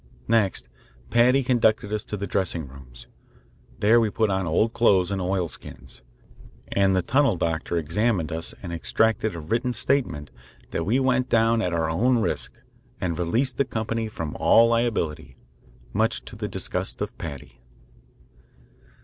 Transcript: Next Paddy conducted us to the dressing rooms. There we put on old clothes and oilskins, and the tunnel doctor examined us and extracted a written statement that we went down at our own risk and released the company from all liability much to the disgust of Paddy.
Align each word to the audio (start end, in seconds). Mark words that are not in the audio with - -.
Next 0.27 0.67
Paddy 1.11 1.43
conducted 1.43 1.93
us 1.93 2.03
to 2.05 2.17
the 2.17 2.25
dressing 2.25 2.67
rooms. 2.67 3.05
There 3.77 3.99
we 3.99 4.09
put 4.09 4.31
on 4.31 4.47
old 4.47 4.73
clothes 4.73 5.11
and 5.11 5.21
oilskins, 5.21 6.01
and 6.71 6.95
the 6.95 7.03
tunnel 7.03 7.35
doctor 7.35 7.77
examined 7.77 8.31
us 8.31 8.55
and 8.63 8.73
extracted 8.73 9.35
a 9.35 9.39
written 9.39 9.73
statement 9.75 10.31
that 10.71 10.85
we 10.87 10.99
went 10.99 11.29
down 11.29 11.61
at 11.61 11.71
our 11.71 11.87
own 11.87 12.17
risk 12.17 12.51
and 12.99 13.19
released 13.19 13.57
the 13.57 13.63
company 13.65 14.07
from 14.07 14.35
all 14.37 14.69
liability 14.69 15.37
much 15.93 16.25
to 16.25 16.35
the 16.35 16.47
disgust 16.47 16.99
of 16.99 17.15
Paddy. 17.19 17.61